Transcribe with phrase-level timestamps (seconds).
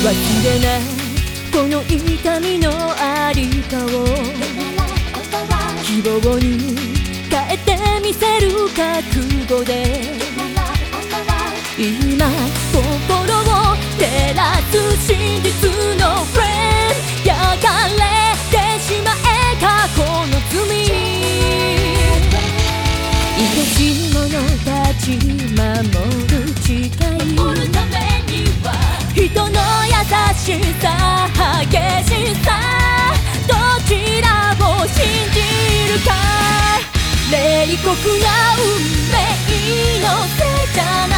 [0.00, 0.04] 忘
[0.44, 0.80] れない
[1.52, 3.88] この痛みのありかを
[5.82, 6.76] 希望に
[7.28, 10.28] 変えてみせる覚悟で。
[11.80, 12.26] 今
[12.72, 14.72] 心を照らす
[15.06, 15.48] 真実
[16.00, 17.94] のフレームやがれ
[18.50, 20.58] てしまえ過去の罪。
[23.36, 24.26] 愛しい者
[24.64, 25.47] たち
[29.98, 31.74] 優しさ激
[32.08, 32.46] しさ
[33.48, 33.50] ど
[33.84, 34.94] ちらを信
[35.32, 35.40] じ
[35.92, 36.08] るか。
[37.32, 37.34] 冷
[37.78, 37.88] 酷
[38.22, 38.62] な運
[39.10, 39.18] 命
[40.00, 41.16] のせいじゃな。
[41.16, 41.17] い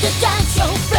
[0.00, 0.97] the dance, yo,